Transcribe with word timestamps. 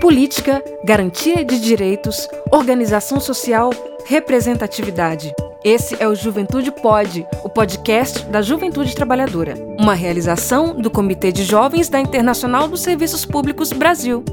política, 0.00 0.64
garantia 0.82 1.44
de 1.44 1.60
direitos, 1.60 2.26
organização 2.50 3.20
social, 3.20 3.70
representatividade. 4.06 5.32
Esse 5.62 5.94
é 6.02 6.08
o 6.08 6.14
Juventude 6.14 6.72
Pode, 6.72 7.26
o 7.44 7.50
podcast 7.50 8.24
da 8.24 8.40
Juventude 8.40 8.94
Trabalhadora, 8.94 9.54
uma 9.78 9.92
realização 9.92 10.74
do 10.74 10.90
Comitê 10.90 11.30
de 11.30 11.44
Jovens 11.44 11.90
da 11.90 12.00
Internacional 12.00 12.66
dos 12.66 12.80
Serviços 12.80 13.26
Públicos 13.26 13.72
Brasil. 13.74 14.24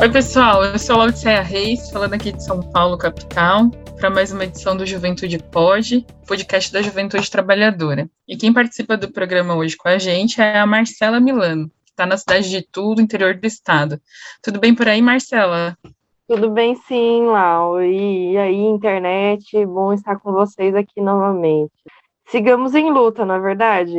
Oi, 0.00 0.08
pessoal, 0.08 0.64
eu 0.64 0.78
sou 0.78 0.96
Laudicea 0.96 1.42
Reis, 1.42 1.90
falando 1.90 2.14
aqui 2.14 2.30
de 2.30 2.44
São 2.44 2.60
Paulo, 2.60 2.96
capital 2.96 3.68
para 4.02 4.10
mais 4.10 4.32
uma 4.32 4.42
edição 4.42 4.76
do 4.76 4.84
Juventude 4.84 5.38
Pode, 5.38 6.04
podcast 6.26 6.72
da 6.72 6.82
Juventude 6.82 7.30
Trabalhadora. 7.30 8.10
E 8.26 8.36
quem 8.36 8.52
participa 8.52 8.96
do 8.96 9.12
programa 9.12 9.54
hoje 9.54 9.76
com 9.76 9.88
a 9.88 9.96
gente 9.96 10.40
é 10.40 10.58
a 10.58 10.66
Marcela 10.66 11.20
Milano, 11.20 11.68
que 11.84 11.92
está 11.92 12.04
na 12.04 12.16
cidade 12.16 12.50
de 12.50 12.62
Tudo, 12.62 13.00
interior 13.00 13.36
do 13.36 13.46
estado. 13.46 14.00
Tudo 14.42 14.58
bem 14.58 14.74
por 14.74 14.88
aí, 14.88 15.00
Marcela? 15.00 15.78
Tudo 16.26 16.50
bem 16.50 16.74
sim, 16.74 17.26
Lau. 17.26 17.80
E 17.80 18.36
aí, 18.36 18.56
internet, 18.56 19.64
bom 19.66 19.92
estar 19.92 20.18
com 20.18 20.32
vocês 20.32 20.74
aqui 20.74 21.00
novamente. 21.00 21.70
Sigamos 22.26 22.74
em 22.74 22.90
luta, 22.90 23.24
não 23.24 23.36
é 23.36 23.40
verdade? 23.40 23.94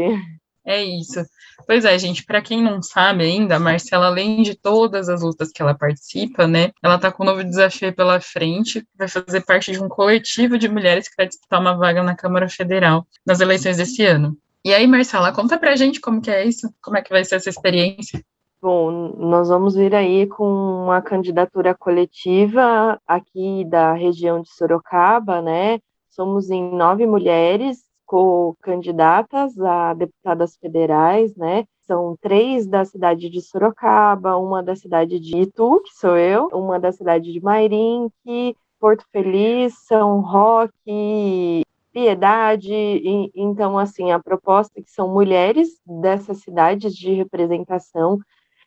É 0.66 0.82
isso. 0.82 1.26
Pois 1.68 1.84
é, 1.84 1.98
gente, 1.98 2.26
para 2.26 2.42
quem 2.42 2.62
não 2.62 2.82
sabe 2.82 3.24
ainda, 3.24 3.58
a 3.58 3.60
Marcela, 3.60 4.08
além 4.08 4.42
de 4.42 4.56
todas 4.56 5.10
as 5.10 5.22
lutas 5.22 5.52
que 5.52 5.62
ela 5.62 5.74
participa, 5.74 6.48
né, 6.48 6.72
ela 6.82 6.96
está 6.96 7.12
com 7.12 7.24
um 7.24 7.26
novo 7.26 7.44
desafio 7.44 7.94
pela 7.94 8.20
frente, 8.22 8.86
vai 8.98 9.08
fazer 9.08 9.42
parte 9.42 9.72
de 9.72 9.82
um 9.82 9.90
coletivo 9.90 10.58
de 10.58 10.70
mulheres 10.70 11.10
que 11.10 11.16
vai 11.18 11.28
disputar 11.28 11.60
uma 11.60 11.76
vaga 11.78 12.02
na 12.02 12.16
Câmara 12.16 12.48
Federal 12.48 13.06
nas 13.26 13.42
eleições 13.42 13.78
desse 13.78 14.06
ano. 14.06 14.38
E 14.64 14.74
aí, 14.74 14.88
Marcela, 14.88 15.34
conta 15.34 15.58
pra 15.58 15.76
gente 15.76 16.00
como 16.00 16.22
que 16.22 16.32
é 16.32 16.46
isso, 16.46 16.74
como 16.82 16.98
é 16.98 17.02
que 17.02 17.10
vai 17.10 17.26
ser 17.26 17.36
essa 17.36 17.50
experiência. 17.50 18.24
Bom, 18.62 18.90
nós 19.18 19.50
vamos 19.50 19.76
vir 19.76 19.94
aí 19.94 20.26
com 20.26 20.46
uma 20.46 21.02
candidatura 21.02 21.76
coletiva 21.76 22.98
aqui 23.06 23.66
da 23.66 23.92
região 23.92 24.42
de 24.42 24.50
Sorocaba, 24.56 25.42
né? 25.42 25.80
Somos 26.10 26.50
em 26.50 26.74
nove 26.74 27.06
mulheres 27.06 27.80
co-candidatas 28.14 29.60
a 29.60 29.96
deputadas 29.96 30.56
federais, 30.58 31.36
né? 31.36 31.66
São 31.88 32.16
três 32.22 32.68
da 32.68 32.86
cidade 32.86 33.28
de 33.28 33.42
Sorocaba, 33.42 34.38
uma 34.38 34.62
da 34.62 34.76
cidade 34.76 35.20
de 35.20 35.36
Itu, 35.36 35.82
que 35.82 35.96
sou 35.96 36.16
eu, 36.16 36.48
uma 36.54 36.80
da 36.80 36.92
cidade 36.92 37.34
de 37.34 37.42
Mairinque, 37.42 38.56
Porto 38.80 39.04
Feliz, 39.12 39.74
São 39.88 40.22
Roque, 40.22 41.64
Piedade. 41.92 42.72
E, 42.72 43.32
então, 43.34 43.80
assim, 43.80 44.12
a 44.12 44.20
proposta 44.20 44.80
é 44.80 44.84
que 44.84 44.92
são 44.92 45.12
mulheres 45.12 45.70
dessas 45.84 46.38
cidades 46.44 46.96
de 46.96 47.14
representação, 47.14 48.20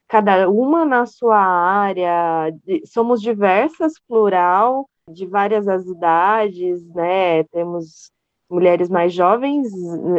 cada 0.08 0.50
uma 0.50 0.84
na 0.84 1.06
sua 1.06 1.38
área, 1.38 2.52
somos 2.84 3.22
diversas, 3.22 3.92
plural, 4.08 4.88
de 5.08 5.24
várias 5.24 5.68
as 5.68 5.86
idades, 5.86 6.84
né? 6.92 7.44
Temos 7.44 8.10
mulheres 8.48 8.88
mais 8.88 9.12
jovens 9.12 9.68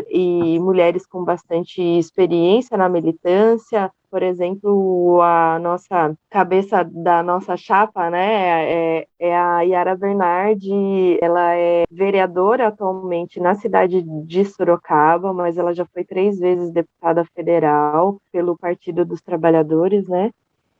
e 0.09 0.59
mulheres 0.59 1.05
com 1.05 1.23
bastante 1.23 1.81
experiência 1.81 2.77
na 2.77 2.89
militância. 2.89 3.91
Por 4.09 4.23
exemplo, 4.23 5.21
a 5.21 5.59
nossa 5.59 6.15
cabeça 6.29 6.83
da 6.83 7.21
nossa 7.21 7.57
chapa, 7.57 8.09
né, 8.09 8.99
é, 8.99 9.07
é 9.19 9.37
a 9.37 9.61
Yara 9.61 9.95
Bernardi. 9.95 11.17
Ela 11.21 11.55
é 11.55 11.83
vereadora 11.91 12.67
atualmente 12.67 13.39
na 13.39 13.55
cidade 13.55 14.01
de 14.01 14.45
Sorocaba, 14.45 15.33
mas 15.33 15.57
ela 15.57 15.73
já 15.73 15.85
foi 15.85 16.03
três 16.03 16.39
vezes 16.39 16.71
deputada 16.71 17.25
federal 17.35 18.21
pelo 18.31 18.57
Partido 18.57 19.03
dos 19.03 19.21
Trabalhadores, 19.21 20.07
né? 20.07 20.31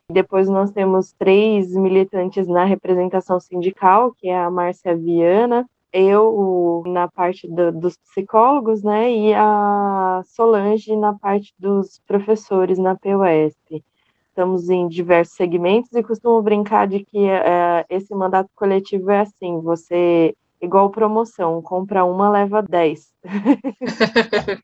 Depois 0.09 0.47
nós 0.47 0.71
temos 0.71 1.11
três 1.11 1.75
militantes 1.75 2.47
na 2.47 2.63
representação 2.63 3.41
sindical, 3.41 4.13
que 4.13 4.29
é 4.29 4.37
a 4.37 4.49
Márcia 4.49 4.95
Viana, 4.95 5.67
eu 5.97 6.83
na 6.85 7.07
parte 7.07 7.47
do, 7.47 7.71
dos 7.71 7.97
psicólogos, 7.97 8.83
né, 8.83 9.11
e 9.11 9.33
a 9.33 10.21
Solange 10.25 10.95
na 10.95 11.13
parte 11.13 11.53
dos 11.57 11.99
professores 12.07 12.77
na 12.77 12.95
PUSP. 12.95 13.83
Estamos 14.29 14.69
em 14.69 14.87
diversos 14.87 15.35
segmentos 15.35 15.91
e 15.93 16.03
costumo 16.03 16.41
brincar 16.43 16.87
de 16.87 17.03
que 17.03 17.25
é, 17.27 17.83
esse 17.89 18.13
mandato 18.13 18.49
coletivo 18.55 19.09
é 19.09 19.21
assim: 19.21 19.59
você, 19.61 20.35
igual 20.61 20.91
promoção, 20.91 21.59
compra 21.61 22.05
uma, 22.05 22.29
leva 22.29 22.61
dez. 22.61 23.11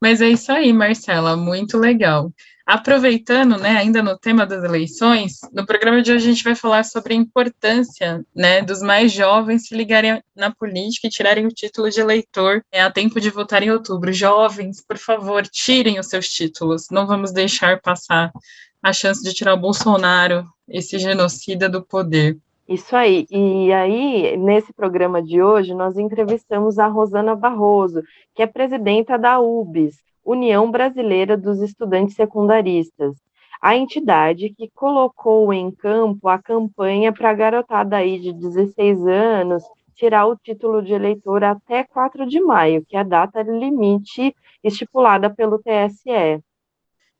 Mas 0.00 0.22
é 0.22 0.28
isso 0.28 0.50
aí, 0.50 0.72
Marcela, 0.72 1.36
muito 1.36 1.76
legal. 1.78 2.30
Aproveitando, 2.66 3.58
né, 3.58 3.76
ainda 3.76 4.02
no 4.02 4.18
tema 4.18 4.46
das 4.46 4.64
eleições, 4.64 5.40
no 5.52 5.66
programa 5.66 6.00
de 6.00 6.10
hoje 6.10 6.26
a 6.26 6.30
gente 6.30 6.44
vai 6.44 6.54
falar 6.54 6.82
sobre 6.82 7.12
a 7.12 7.16
importância, 7.16 8.24
né, 8.34 8.62
dos 8.62 8.80
mais 8.80 9.12
jovens 9.12 9.66
se 9.66 9.76
ligarem 9.76 10.22
na 10.34 10.50
política 10.50 11.06
e 11.06 11.10
tirarem 11.10 11.46
o 11.46 11.50
título 11.52 11.90
de 11.90 12.00
eleitor 12.00 12.64
é, 12.72 12.80
a 12.80 12.90
tempo 12.90 13.20
de 13.20 13.28
votar 13.28 13.62
em 13.62 13.70
outubro. 13.70 14.10
Jovens, 14.12 14.82
por 14.82 14.96
favor, 14.96 15.46
tirem 15.46 15.98
os 15.98 16.06
seus 16.06 16.26
títulos. 16.28 16.86
Não 16.90 17.06
vamos 17.06 17.32
deixar 17.32 17.82
passar 17.82 18.32
a 18.82 18.92
chance 18.94 19.22
de 19.22 19.34
tirar 19.34 19.52
o 19.52 19.60
Bolsonaro, 19.60 20.46
esse 20.66 20.98
genocida 20.98 21.68
do 21.68 21.82
poder. 21.82 22.38
Isso 22.66 22.96
aí. 22.96 23.26
E 23.30 23.70
aí, 23.74 24.38
nesse 24.38 24.72
programa 24.72 25.22
de 25.22 25.42
hoje, 25.42 25.74
nós 25.74 25.98
entrevistamos 25.98 26.78
a 26.78 26.86
Rosana 26.86 27.36
Barroso, 27.36 28.02
que 28.34 28.42
é 28.42 28.46
presidenta 28.46 29.18
da 29.18 29.38
UBS, 29.38 29.98
União 30.24 30.70
Brasileira 30.70 31.36
dos 31.36 31.60
Estudantes 31.60 32.14
Secundaristas, 32.14 33.14
a 33.60 33.76
entidade 33.76 34.50
que 34.50 34.70
colocou 34.74 35.52
em 35.52 35.70
campo 35.70 36.28
a 36.28 36.38
campanha 36.38 37.12
para 37.12 37.30
a 37.30 37.34
garotada 37.34 37.96
aí 37.96 38.18
de 38.18 38.32
16 38.32 39.06
anos 39.06 39.62
tirar 39.94 40.26
o 40.26 40.36
título 40.36 40.82
de 40.82 40.92
eleitor 40.92 41.44
até 41.44 41.84
4 41.84 42.26
de 42.26 42.40
maio, 42.40 42.84
que 42.86 42.96
é 42.96 43.00
a 43.00 43.04
data 43.04 43.42
limite 43.42 44.34
estipulada 44.62 45.30
pelo 45.30 45.58
TSE. 45.58 46.42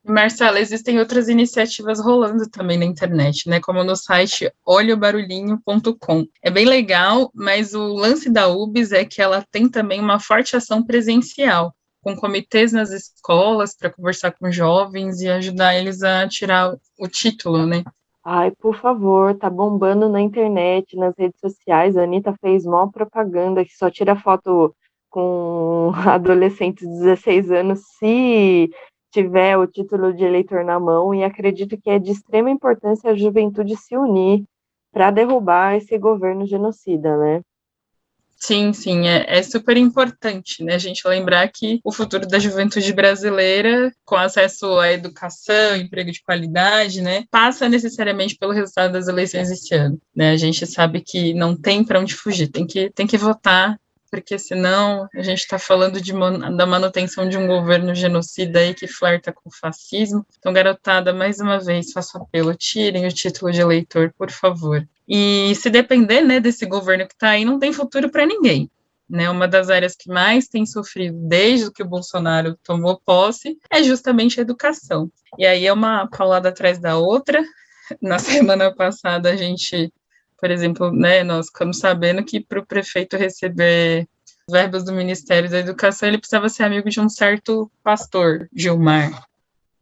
Marcela, 0.06 0.60
existem 0.60 0.98
outras 0.98 1.28
iniciativas 1.28 1.98
rolando 1.98 2.48
também 2.50 2.78
na 2.78 2.84
internet, 2.84 3.48
né? 3.48 3.59
Como 3.59 3.82
no 3.82 3.97
site 3.97 4.53
olhobarulhinho.com. 4.66 6.26
É 6.42 6.50
bem 6.50 6.66
legal, 6.66 7.31
mas 7.34 7.72
o 7.72 7.94
lance 7.94 8.31
da 8.31 8.48
UBS 8.48 8.92
é 8.92 9.04
que 9.04 9.22
ela 9.22 9.42
tem 9.50 9.66
também 9.66 10.00
uma 10.00 10.21
forte 10.21 10.56
ação 10.56 10.84
presencial 10.84 11.75
com 12.04 12.15
comitês 12.15 12.72
nas 12.72 12.91
escolas 12.91 13.75
para 13.75 13.91
conversar 13.91 14.31
com 14.32 14.53
jovens 14.53 15.22
e 15.22 15.28
ajudar 15.28 15.75
eles 15.75 16.03
a 16.03 16.28
tirar 16.28 16.76
o 16.98 17.09
título, 17.09 17.66
né? 17.66 17.82
Ai, 18.22 18.50
por 18.53 18.76
favor, 18.76 19.34
tá 19.37 19.48
bombando 19.48 20.09
na 20.09 20.20
internet, 20.20 20.97
nas 20.97 21.15
redes 21.16 21.41
sociais. 21.41 21.97
A 21.97 22.03
Anitta 22.03 22.34
fez 22.41 22.65
mó 22.65 22.87
propaganda 22.88 23.65
que 23.65 23.75
só 23.75 23.91
tira 23.91 24.15
foto 24.15 24.75
com 25.09 25.92
adolescentes 26.06 26.87
de 26.87 26.98
16 27.00 27.50
anos 27.50 27.81
se 27.98 28.71
tiver 29.10 29.56
o 29.56 29.66
título 29.66 30.12
de 30.12 30.25
eleitor 30.25 30.65
na 30.65 30.78
mão, 30.78 31.15
e 31.15 31.22
acredito 31.22 31.78
que 31.81 31.88
é 31.88 31.98
de 32.00 32.10
extrema 32.10 32.50
importância 32.50 33.10
a 33.10 33.15
juventude 33.15 33.76
se 33.76 33.97
unir 33.97 34.44
para 34.92 35.10
derrubar 35.10 35.76
esse 35.76 35.97
governo 35.98 36.44
genocida, 36.44 37.16
né? 37.16 37.41
Sim, 38.47 38.75
sim, 38.75 39.09
é, 39.09 39.38
é, 39.38 39.43
super 39.43 39.75
importante, 39.75 40.62
né? 40.62 40.75
A 40.75 40.78
gente 40.78 41.09
lembrar 41.09 41.49
que 41.49 41.81
o 41.82 41.91
futuro 41.91 42.27
da 42.28 42.38
juventude 42.38 42.93
brasileira, 42.93 43.91
com 44.05 44.16
acesso 44.16 44.78
à 44.78 44.93
educação, 44.93 45.75
emprego 45.77 46.12
de 46.12 46.22
qualidade, 46.22 47.00
né, 47.00 47.25
passa 47.31 47.71
necessariamente 47.71 48.37
pelo 48.37 48.53
resultado 48.53 48.93
das 48.93 49.09
eleições 49.09 49.50
esse 49.50 49.75
ano, 49.75 49.99
né? 50.15 50.33
A 50.33 50.37
gente 50.37 50.66
sabe 50.66 51.00
que 51.00 51.33
não 51.33 51.56
tem 51.56 51.83
para 51.83 51.99
onde 51.99 52.15
fugir, 52.15 52.49
tem 52.49 52.66
que, 52.66 52.91
tem 52.91 53.06
que 53.06 53.16
votar 53.16 53.78
porque 54.10 54.38
senão 54.38 55.09
a 55.12 55.22
gente 55.22 55.41
está 55.41 55.59
falando 55.59 56.00
de 56.00 56.12
da 56.56 56.66
manutenção 56.66 57.28
de 57.28 57.37
um 57.37 57.49
governo 57.49 57.94
genocida 57.97 58.60
aí 58.60 58.72
que 58.72 58.87
flerta 58.87 59.33
com 59.33 59.49
o 59.49 59.53
fascismo. 59.53 60.24
Então, 60.39 60.53
garotada, 60.53 61.13
mais 61.13 61.41
uma 61.41 61.59
vez, 61.59 61.91
faço 61.91 62.19
apelo, 62.19 62.54
tirem 62.54 63.07
o 63.07 63.13
título 63.13 63.51
de 63.51 63.60
eleitor, 63.60 64.15
por 64.16 64.30
favor. 64.30 64.86
E 65.09 65.54
se 65.56 65.68
depender 65.71 66.22
né, 66.22 66.41
desse 66.41 66.65
governo 66.66 67.06
que 67.06 67.15
está 67.15 67.30
aí, 67.30 67.45
não 67.45 67.59
tem 67.59 67.72
futuro 67.72 68.10
para 68.10 68.27
ninguém. 68.27 68.71
Né, 69.09 69.28
uma 69.28 69.47
das 69.47 69.68
áreas 69.68 69.95
que 69.95 70.09
mais 70.09 70.48
tem 70.48 70.65
sofrido 70.65 71.18
desde 71.28 71.71
que 71.71 71.83
o 71.83 71.89
Bolsonaro 71.89 72.59
tomou 72.65 72.98
posse 73.04 73.59
é 73.71 73.83
justamente 73.83 74.41
a 74.41 74.42
educação. 74.42 75.10
E 75.39 75.45
aí 75.45 75.66
é 75.66 75.72
uma 75.72 76.09
paulada 76.09 76.48
atrás 76.48 76.78
da 76.78 76.97
outra. 76.97 77.45
Na 78.01 78.18
semana 78.18 78.74
passada 78.74 79.30
a 79.30 79.36
gente 79.36 79.92
por 80.45 80.51
exemplo, 80.51 80.92
né, 80.92 81.24
nós 81.24 81.47
ficamos 81.47 81.78
sabendo 81.78 82.22
que 82.22 82.39
para 82.39 82.60
o 82.60 82.66
prefeito 82.66 83.16
receber 83.16 84.07
verbas 84.47 84.84
do 84.84 84.92
Ministério 84.92 85.48
da 85.48 85.59
Educação, 85.59 86.07
ele 86.07 86.18
precisava 86.18 86.50
ser 86.50 86.65
amigo 86.65 86.91
de 86.91 87.00
um 87.00 87.09
certo 87.09 87.71
pastor, 87.83 88.47
Gilmar. 88.54 89.27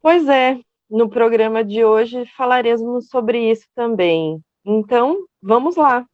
Pois 0.00 0.28
é, 0.28 0.60
no 0.88 1.08
programa 1.08 1.64
de 1.64 1.84
hoje 1.84 2.24
falaremos 2.36 3.08
sobre 3.08 3.50
isso 3.50 3.66
também. 3.74 4.40
Então, 4.64 5.26
vamos 5.42 5.76
lá. 5.76 6.06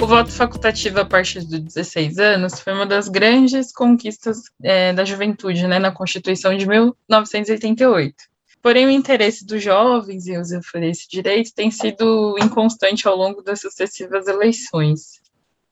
O 0.00 0.06
voto 0.06 0.30
facultativo 0.30 1.00
a 1.00 1.04
partir 1.04 1.40
dos 1.40 1.60
16 1.60 2.18
anos 2.18 2.60
foi 2.60 2.72
uma 2.72 2.86
das 2.86 3.08
grandes 3.08 3.70
conquistas 3.70 4.44
é, 4.62 4.92
da 4.94 5.04
juventude 5.04 5.66
né, 5.66 5.78
na 5.78 5.92
Constituição 5.92 6.56
de 6.56 6.66
1988. 6.66 8.14
Porém, 8.62 8.86
o 8.86 8.90
interesse 8.90 9.44
dos 9.44 9.62
jovens 9.62 10.26
em 10.26 10.38
usufruir 10.38 10.90
esse 10.90 11.08
direito 11.08 11.52
tem 11.54 11.70
sido 11.70 12.36
inconstante 12.42 13.06
ao 13.06 13.16
longo 13.16 13.42
das 13.42 13.60
sucessivas 13.60 14.26
eleições. 14.26 15.20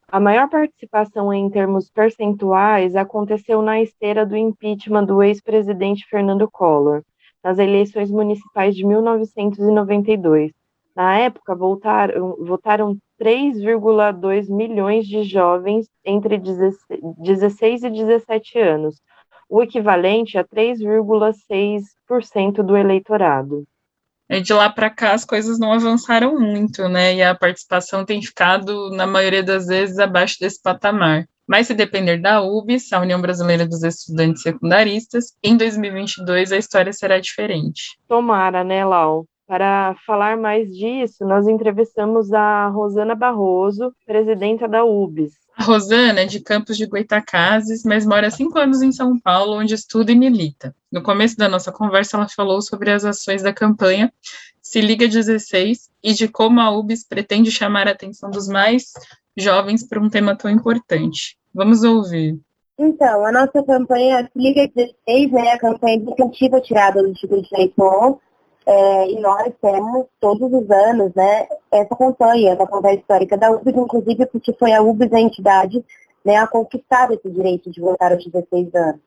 A 0.08 0.20
maior 0.20 0.48
participação 0.48 1.32
em 1.32 1.48
termos 1.50 1.90
percentuais 1.90 2.94
aconteceu 2.94 3.62
na 3.62 3.80
esteira 3.80 4.26
do 4.26 4.36
impeachment 4.36 5.04
do 5.04 5.22
ex-presidente 5.22 6.06
Fernando 6.08 6.48
Collor, 6.50 7.02
nas 7.46 7.58
eleições 7.60 8.10
municipais 8.10 8.74
de 8.74 8.84
1992. 8.84 10.50
Na 10.96 11.16
época, 11.16 11.54
votaram, 11.54 12.34
votaram 12.40 12.98
3,2 13.20 14.48
milhões 14.48 15.06
de 15.06 15.22
jovens 15.22 15.88
entre 16.04 16.38
16 16.38 17.84
e 17.84 17.90
17 17.90 18.58
anos, 18.58 19.00
o 19.48 19.62
equivalente 19.62 20.36
a 20.36 20.42
3,6% 20.42 22.64
do 22.64 22.76
eleitorado. 22.76 23.62
E 24.28 24.40
de 24.40 24.52
lá 24.52 24.68
para 24.68 24.90
cá 24.90 25.12
as 25.12 25.24
coisas 25.24 25.56
não 25.56 25.72
avançaram 25.72 26.36
muito, 26.40 26.88
né? 26.88 27.14
E 27.14 27.22
a 27.22 27.32
participação 27.32 28.04
tem 28.04 28.20
ficado, 28.20 28.90
na 28.90 29.06
maioria 29.06 29.44
das 29.44 29.66
vezes, 29.66 30.00
abaixo 30.00 30.38
desse 30.40 30.60
patamar. 30.60 31.28
Mas 31.46 31.68
se 31.68 31.74
depender 31.74 32.18
da 32.20 32.42
UBS, 32.42 32.92
a 32.92 33.00
União 33.00 33.20
Brasileira 33.20 33.66
dos 33.66 33.82
Estudantes 33.82 34.42
Secundaristas, 34.42 35.36
em 35.42 35.56
2022 35.56 36.50
a 36.52 36.56
história 36.56 36.92
será 36.92 37.20
diferente. 37.20 37.98
Tomara, 38.08 38.64
né, 38.64 38.84
Lau? 38.84 39.26
Para 39.46 39.94
falar 40.04 40.36
mais 40.36 40.68
disso, 40.74 41.24
nós 41.24 41.46
entrevistamos 41.46 42.32
a 42.32 42.66
Rosana 42.66 43.14
Barroso, 43.14 43.94
presidenta 44.04 44.66
da 44.66 44.84
UBS. 44.84 45.34
A 45.56 45.62
Rosana 45.62 46.20
é 46.22 46.26
de 46.26 46.40
Campos 46.40 46.76
de 46.76 46.84
Goitacazes, 46.84 47.84
mas 47.84 48.04
mora 48.04 48.26
há 48.26 48.30
cinco 48.30 48.58
anos 48.58 48.82
em 48.82 48.90
São 48.90 49.18
Paulo, 49.18 49.56
onde 49.56 49.72
estuda 49.72 50.10
e 50.10 50.16
milita. 50.16 50.74
No 50.90 51.00
começo 51.00 51.36
da 51.36 51.48
nossa 51.48 51.70
conversa, 51.70 52.16
ela 52.16 52.28
falou 52.28 52.60
sobre 52.60 52.90
as 52.90 53.04
ações 53.04 53.42
da 53.42 53.52
campanha 53.52 54.12
Se 54.60 54.80
Liga 54.80 55.06
16 55.06 55.90
e 56.02 56.12
de 56.12 56.26
como 56.26 56.60
a 56.60 56.70
UBS 56.70 57.06
pretende 57.08 57.50
chamar 57.52 57.86
a 57.86 57.92
atenção 57.92 58.30
dos 58.30 58.48
mais 58.48 58.92
jovens 59.36 59.86
para 59.86 60.00
um 60.00 60.08
tema 60.08 60.36
tão 60.36 60.50
importante. 60.50 61.36
Vamos 61.54 61.82
ouvir. 61.82 62.38
Então, 62.78 63.24
a 63.24 63.32
nossa 63.32 63.62
campanha 63.62 64.28
Se 64.30 64.38
Liga 64.38 64.68
16 64.74 65.32
é 65.32 65.52
a 65.52 65.58
campanha 65.58 65.96
educativa 65.96 66.60
tirada 66.60 67.02
do 67.02 67.08
Instituto 67.08 67.42
de 67.42 67.56
Leitão, 67.56 68.20
é, 68.66 69.10
e 69.10 69.20
nós 69.20 69.52
temos 69.62 70.06
todos 70.20 70.52
os 70.52 70.70
anos 70.70 71.14
né, 71.14 71.46
essa 71.70 71.94
campanha, 71.96 72.52
essa 72.52 72.66
campanha 72.66 72.96
histórica 72.96 73.38
da 73.38 73.50
UBS, 73.52 73.76
inclusive 73.76 74.26
porque 74.26 74.52
foi 74.54 74.72
a 74.72 74.82
UBS 74.82 75.12
a 75.12 75.20
entidade 75.20 75.84
né, 76.24 76.36
a 76.36 76.48
conquistar 76.48 77.12
esse 77.12 77.30
direito 77.30 77.70
de 77.70 77.80
votar 77.80 78.12
aos 78.12 78.24
16 78.26 78.74
anos. 78.74 79.00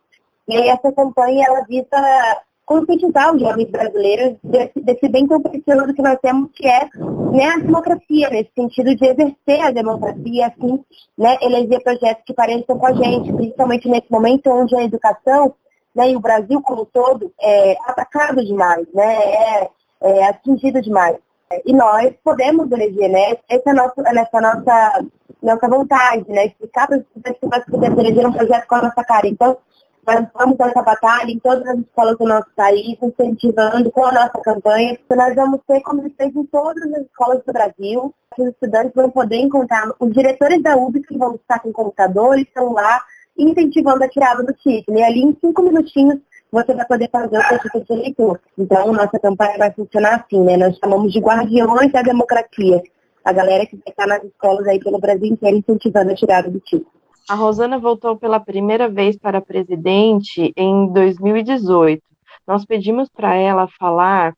E 0.47 0.55
aí 0.55 0.69
essa 0.69 0.91
campanha 0.93 1.45
ela 1.45 1.65
visa 1.65 2.41
conscientizar 2.69 3.33
os 3.33 3.41
jovens 3.41 3.67
brasileiros 3.71 4.37
desse, 4.43 4.79
desse, 4.79 5.09
bem 5.09 5.25
tão 5.25 5.41
precioso 5.41 5.91
que 5.91 6.03
nós 6.03 6.19
temos, 6.21 6.51
que 6.53 6.67
é 6.67 6.87
né, 7.31 7.45
a 7.47 7.57
democracia, 7.57 8.29
nesse 8.29 8.51
sentido 8.53 8.95
de 8.95 9.07
exercer 9.07 9.65
a 9.65 9.71
democracia 9.71 10.45
assim 10.45 10.79
né, 11.17 11.35
eleger 11.41 11.81
projetos 11.81 12.23
que 12.27 12.33
pareçam 12.33 12.77
com 12.77 12.85
a 12.85 12.93
gente, 12.93 13.33
principalmente 13.33 13.89
nesse 13.89 14.11
momento 14.11 14.51
onde 14.51 14.75
a 14.75 14.83
educação 14.83 15.55
né, 15.95 16.11
e 16.11 16.15
o 16.15 16.19
Brasil 16.19 16.61
como 16.61 16.83
um 16.83 16.85
todo 16.85 17.33
é 17.41 17.75
atacado 17.87 18.45
demais, 18.45 18.85
né, 18.93 19.15
é, 19.15 19.69
é 20.01 20.27
atingido 20.27 20.79
demais. 20.79 21.17
E 21.65 21.73
nós 21.73 22.13
podemos 22.23 22.71
eleger, 22.71 23.09
né? 23.09 23.35
Essa 23.49 23.63
é 23.65 23.71
a 23.71 23.73
nossa, 23.73 24.03
essa 24.05 24.39
nossa, 24.39 25.05
nossa 25.41 25.67
vontade, 25.67 26.29
né? 26.29 26.45
Explicar 26.45 26.85
para 26.85 26.97
os 26.97 27.03
estudantes 27.25 27.65
que 27.65 27.71
podemos 27.71 27.97
eleger 27.97 28.27
um 28.27 28.31
projeto 28.31 28.67
com 28.67 28.75
a 28.75 28.81
nossa 28.83 29.03
cara. 29.03 29.27
Então, 29.27 29.57
nós 30.05 30.27
vamos 30.33 30.59
essa 30.59 30.81
batalha 30.81 31.31
em 31.31 31.39
todas 31.39 31.67
as 31.67 31.77
escolas 31.79 32.17
do 32.17 32.25
nosso 32.25 32.49
país, 32.55 32.97
incentivando 33.01 33.91
com 33.91 34.05
a 34.05 34.11
nossa 34.11 34.39
campanha. 34.41 34.97
Nós 35.09 35.35
vamos 35.35 35.59
ter, 35.67 35.81
fez 36.17 36.35
em 36.35 36.45
todas 36.45 36.83
as 36.93 37.01
escolas 37.01 37.43
do 37.45 37.53
Brasil, 37.53 38.13
os 38.37 38.47
estudantes 38.47 38.93
vão 38.95 39.09
poder 39.09 39.37
encontrar 39.37 39.91
os 39.99 40.13
diretores 40.13 40.61
da 40.61 40.77
UBS 40.77 41.05
que 41.05 41.17
vão 41.17 41.35
estar 41.35 41.59
com 41.59 41.71
computadores, 41.71 42.47
celular, 42.53 43.03
incentivando 43.37 44.03
a 44.03 44.09
tirada 44.09 44.43
do 44.43 44.53
título. 44.53 44.97
E 44.97 45.03
ali, 45.03 45.21
em 45.21 45.37
cinco 45.39 45.61
minutinhos, 45.61 46.19
você 46.51 46.73
vai 46.73 46.85
poder 46.85 47.09
fazer 47.11 47.37
o 47.37 47.43
seu 47.43 47.59
título 47.59 47.85
de 47.85 47.93
eleitor. 47.93 48.39
Então, 48.57 48.91
nossa 48.91 49.19
campanha 49.19 49.57
vai 49.57 49.71
funcionar 49.71 50.15
assim, 50.15 50.41
né? 50.43 50.57
Nós 50.57 50.77
chamamos 50.77 51.11
de 51.11 51.19
guardiões 51.19 51.91
da 51.91 52.01
democracia. 52.01 52.81
A 53.23 53.33
galera 53.33 53.65
que 53.65 53.75
vai 53.75 53.89
estar 53.89 54.07
nas 54.07 54.23
escolas 54.23 54.67
aí 54.67 54.79
pelo 54.79 54.99
Brasil 54.99 55.25
inteiro 55.25 55.57
incentivando 55.57 56.11
a 56.11 56.15
tirada 56.15 56.49
do 56.49 56.59
título. 56.59 56.98
A 57.29 57.35
Rosana 57.35 57.77
voltou 57.77 58.17
pela 58.17 58.39
primeira 58.39 58.89
vez 58.89 59.15
para 59.15 59.39
presidente 59.39 60.51
em 60.57 60.91
2018. 60.91 62.01
Nós 62.47 62.65
pedimos 62.65 63.07
para 63.07 63.35
ela 63.35 63.67
falar 63.79 64.33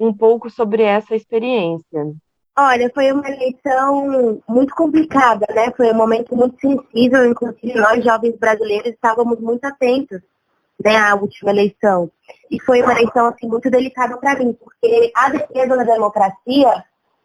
um 0.00 0.14
pouco 0.14 0.48
sobre 0.48 0.82
essa 0.82 1.14
experiência. 1.14 2.10
Olha, 2.56 2.90
foi 2.94 3.12
uma 3.12 3.28
eleição 3.28 4.42
muito 4.48 4.74
complicada, 4.74 5.44
né? 5.54 5.70
Foi 5.76 5.92
um 5.92 5.94
momento 5.94 6.34
muito 6.34 6.58
sensível, 6.58 7.26
inclusive 7.26 7.74
nós, 7.74 8.02
jovens 8.02 8.38
brasileiros, 8.38 8.92
estávamos 8.92 9.38
muito 9.38 9.66
atentos 9.66 10.22
né, 10.82 10.96
à 10.96 11.14
última 11.14 11.50
eleição. 11.50 12.10
E 12.50 12.58
foi 12.62 12.82
uma 12.82 12.92
eleição 12.92 13.26
assim, 13.26 13.46
muito 13.46 13.70
delicada 13.70 14.16
para 14.16 14.38
mim, 14.38 14.54
porque 14.54 15.12
a 15.14 15.28
defesa 15.28 15.76
da 15.76 15.84
democracia, 15.84 16.82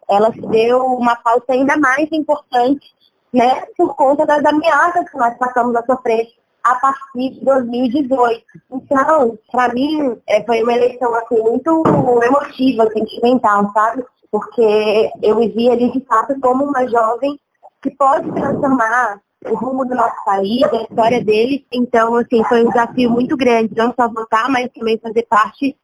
ela 0.09 0.33
se 0.33 0.41
deu 0.41 0.81
uma 0.81 1.15
pauta 1.15 1.53
ainda 1.53 1.77
mais 1.77 2.09
importante 2.11 2.96
né, 3.33 3.65
por 3.77 3.95
conta 3.95 4.25
das 4.25 4.43
ameaças 4.45 5.09
que 5.09 5.17
nós 5.17 5.37
passamos 5.37 5.75
a 5.75 5.85
sofrer 5.85 6.27
a 6.63 6.75
partir 6.75 7.31
de 7.31 7.45
2018. 7.45 8.43
Então, 8.71 9.37
para 9.51 9.73
mim, 9.73 10.17
é, 10.27 10.43
foi 10.43 10.63
uma 10.63 10.73
eleição 10.73 11.13
assim, 11.15 11.41
muito 11.41 11.83
emotiva, 12.23 12.89
sentimental, 12.91 13.71
sabe? 13.73 14.03
Porque 14.29 15.11
eu 15.21 15.39
vi 15.39 15.69
ali 15.69 15.91
de 15.91 16.03
fato 16.05 16.37
como 16.41 16.65
uma 16.65 16.85
jovem 16.87 17.39
que 17.81 17.91
pode 17.91 18.29
transformar 18.33 19.21
o 19.45 19.55
rumo 19.55 19.85
do 19.85 19.95
nosso 19.95 20.23
país, 20.25 20.63
a 20.63 20.81
história 20.81 21.23
dele. 21.23 21.65
Então, 21.71 22.15
assim, 22.15 22.43
foi 22.45 22.65
um 22.65 22.69
desafio 22.69 23.09
muito 23.09 23.37
grande, 23.37 23.75
não 23.75 23.93
só 23.93 24.09
votar, 24.09 24.49
mas 24.49 24.69
também 24.73 24.97
fazer 24.97 25.23
parte 25.23 25.75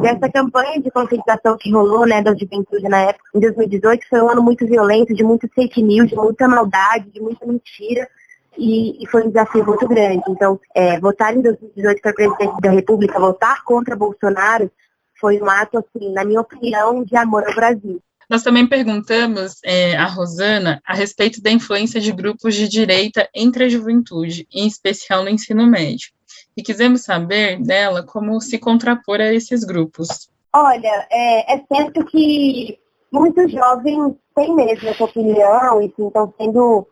dessa 0.00 0.30
campanha 0.30 0.80
de 0.80 0.90
conscientização 0.90 1.56
que 1.58 1.72
rolou, 1.72 2.06
né, 2.06 2.22
da 2.22 2.34
juventude 2.34 2.88
na 2.88 3.00
época, 3.00 3.24
em 3.34 3.40
2018, 3.40 4.08
foi 4.08 4.20
um 4.20 4.30
ano 4.30 4.42
muito 4.42 4.66
violento, 4.66 5.14
de 5.14 5.24
muito 5.24 5.48
fake 5.54 5.82
news, 5.82 6.08
de 6.08 6.16
muita 6.16 6.48
maldade, 6.48 7.10
de 7.10 7.20
muita 7.20 7.46
mentira. 7.46 8.08
E, 8.56 9.02
e 9.02 9.06
foi 9.08 9.24
um 9.24 9.28
desafio 9.28 9.64
muito 9.64 9.88
grande. 9.88 10.22
Então, 10.28 10.60
é, 10.74 11.00
votar 11.00 11.34
em 11.34 11.40
2018 11.40 12.02
para 12.02 12.12
presidente 12.12 12.60
da 12.60 12.70
República, 12.70 13.18
votar 13.18 13.64
contra 13.64 13.96
Bolsonaro, 13.96 14.70
foi 15.18 15.40
um 15.40 15.48
ato, 15.48 15.78
assim, 15.78 16.12
na 16.12 16.24
minha 16.24 16.40
opinião, 16.40 17.02
de 17.02 17.16
amor 17.16 17.44
ao 17.46 17.54
Brasil. 17.54 18.00
Nós 18.28 18.42
também 18.42 18.66
perguntamos 18.66 19.54
é, 19.64 19.96
a 19.96 20.06
Rosana 20.06 20.80
a 20.86 20.94
respeito 20.94 21.42
da 21.42 21.50
influência 21.50 22.00
de 22.00 22.12
grupos 22.12 22.54
de 22.54 22.68
direita 22.68 23.28
entre 23.34 23.64
a 23.64 23.68
juventude, 23.68 24.46
em 24.52 24.66
especial 24.66 25.22
no 25.22 25.30
ensino 25.30 25.66
médio 25.66 26.10
e 26.56 26.62
quisemos 26.62 27.02
saber 27.02 27.60
dela 27.60 28.02
como 28.02 28.40
se 28.40 28.58
contrapor 28.58 29.20
a 29.20 29.32
esses 29.32 29.64
grupos. 29.64 30.30
Olha, 30.52 31.06
é, 31.10 31.54
é 31.54 31.64
certo 31.66 32.04
que 32.04 32.78
muitos 33.10 33.50
jovens 33.50 34.14
têm 34.34 34.54
mesmo 34.54 34.88
essa 34.88 35.04
opinião 35.04 35.80
e 35.80 35.86
estão 35.86 36.32
sendo 36.38 36.86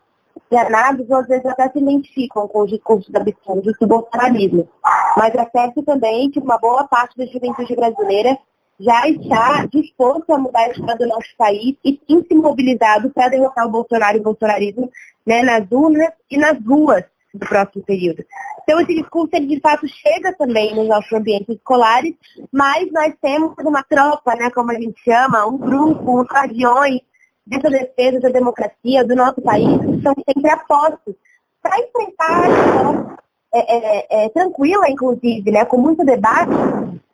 enganados 0.50 1.08
ou 1.08 1.16
às 1.16 1.28
vezes 1.28 1.46
até 1.46 1.68
se 1.68 1.78
identificam 1.78 2.48
com 2.48 2.62
os 2.62 2.70
discursos 2.70 3.14
absurdos 3.14 3.76
do 3.78 3.86
bolsonarismo. 3.86 4.68
Mas 5.16 5.34
é 5.34 5.48
certo 5.50 5.82
também 5.82 6.30
que 6.30 6.40
uma 6.40 6.58
boa 6.58 6.86
parte 6.88 7.16
da 7.16 7.26
juventude 7.26 7.76
brasileira 7.76 8.38
já 8.78 9.06
está 9.08 9.66
disposto 9.66 10.32
a 10.32 10.38
mudar 10.38 10.60
a 10.60 10.70
história 10.70 10.96
do 10.96 11.06
nosso 11.06 11.28
país 11.36 11.76
e 11.84 11.92
tem 11.98 12.24
se 12.24 12.34
mobilizado 12.34 13.10
para 13.10 13.28
derrotar 13.28 13.66
o 13.66 13.70
Bolsonaro 13.70 14.16
e 14.16 14.20
o 14.20 14.24
bolsonarismo 14.24 14.90
né, 15.26 15.42
nas 15.42 15.66
urnas 15.70 16.10
e 16.30 16.38
nas 16.38 16.56
ruas 16.64 17.04
do 17.32 17.46
próximo 17.46 17.84
período. 17.84 18.24
Então, 18.70 18.80
esse 18.82 18.94
discurso, 18.94 19.30
ele 19.32 19.48
de 19.48 19.60
fato 19.60 19.84
chega 19.88 20.32
também 20.32 20.72
nos 20.72 20.86
nossos 20.86 21.12
ambientes 21.12 21.56
escolares, 21.56 22.14
mas 22.52 22.88
nós 22.92 23.12
temos 23.20 23.52
uma 23.58 23.82
tropa, 23.82 24.32
né, 24.36 24.48
como 24.50 24.70
a 24.70 24.74
gente 24.74 25.02
chama, 25.02 25.44
um 25.44 25.58
grupo, 25.58 26.20
uns 26.20 26.28
guardiões 26.28 27.00
dessa 27.44 27.68
defesa 27.68 28.20
da 28.20 28.28
democracia 28.28 29.04
do 29.04 29.16
nosso 29.16 29.42
país, 29.42 29.76
que 29.80 30.02
são 30.02 30.14
sempre 30.24 30.50
apostos 30.52 31.16
para 31.60 31.80
enfrentar 31.80 33.18
é, 33.52 33.58
é, 33.60 34.24
é, 34.24 34.28
tranquila, 34.28 34.88
inclusive, 34.88 35.50
né, 35.50 35.64
com 35.64 35.76
muito 35.76 36.04
debate, 36.04 36.50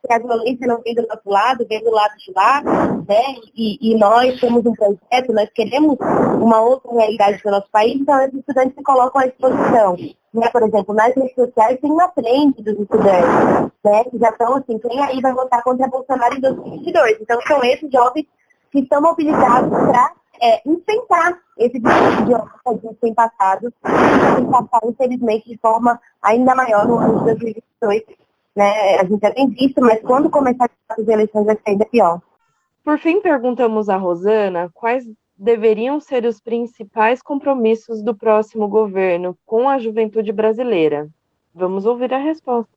que 0.07 0.13
a 0.13 0.19
violência 0.19 0.67
não 0.67 0.81
vem 0.83 0.95
do 0.95 1.07
nosso 1.07 1.29
lado, 1.29 1.67
vem 1.69 1.83
do 1.83 1.91
lado 1.91 2.17
de 2.17 2.33
lá, 2.35 2.63
né? 2.63 3.37
E, 3.57 3.91
e 3.93 3.99
nós 3.99 4.39
temos 4.41 4.65
um 4.65 4.73
projeto, 4.73 5.33
nós 5.33 5.51
queremos 5.53 5.97
uma 6.41 6.61
outra 6.61 6.93
realidade 6.93 7.43
do 7.43 7.51
nosso 7.51 7.69
país, 7.71 8.01
então 8.01 8.25
os 8.27 8.35
estudantes 8.35 8.75
se 8.75 8.83
colocam 8.83 9.21
à 9.21 9.27
disposição. 9.27 9.97
Né? 10.33 10.49
Por 10.51 10.63
exemplo, 10.63 10.95
nas 10.95 11.15
redes 11.15 11.35
sociais 11.35 11.81
tem 11.81 11.91
uma 11.91 12.09
frente 12.11 12.63
dos 12.63 12.79
estudantes, 12.79 13.73
né? 13.85 14.05
Que 14.05 14.19
já 14.19 14.29
estão 14.29 14.55
assim, 14.55 14.79
quem 14.79 15.03
aí 15.03 15.21
vai 15.21 15.33
votar 15.33 15.63
contra 15.63 15.89
Bolsonaro 15.89 16.37
em 16.37 16.41
2022. 16.41 17.19
Então 17.21 17.41
são 17.43 17.65
esses 17.65 17.91
jovens 17.91 18.27
que 18.71 18.81
estão 18.81 19.01
mobilizados 19.01 19.71
para 19.71 20.13
é, 20.41 20.61
enfrentar 20.69 21.39
esse 21.59 21.81
tipo 21.81 22.25
de 22.27 22.35
ódio 22.35 22.51
que 22.63 22.69
a 22.69 22.73
gente 22.73 22.95
tem 23.01 23.15
passado, 23.15 23.73
tem 24.37 24.47
passado, 24.51 24.91
infelizmente, 24.91 25.49
de 25.49 25.57
forma 25.59 25.99
ainda 26.27 26.55
maior 26.55 26.87
no 26.87 26.99
ano 26.99 27.19
de 27.21 27.25
2018. 27.25 28.15
Né? 28.55 28.97
A 28.99 29.05
gente 29.05 29.21
já 29.21 29.31
tem 29.31 29.49
visto, 29.49 29.81
mas 29.81 30.01
quando 30.01 30.29
começar 30.29 30.69
as 30.89 31.09
eleições 31.09 31.47
vai 31.47 31.55
ser 31.55 31.71
ainda 31.71 31.85
pior. 31.87 32.21
Por 32.85 32.99
fim, 32.99 33.21
perguntamos 33.21 33.89
a 33.89 33.97
Rosana 33.97 34.71
quais 34.75 35.05
deveriam 35.37 36.01
ser 36.01 36.25
os 36.25 36.41
principais 36.41 37.21
compromissos 37.21 38.03
do 38.03 38.15
próximo 38.15 38.69
governo 38.69 39.37
com 39.45 39.69
a 39.69 39.79
juventude 39.79 40.33
brasileira. 40.33 41.09
Vamos 41.55 41.85
ouvir 41.85 42.13
a 42.15 42.19
resposta. 42.19 42.71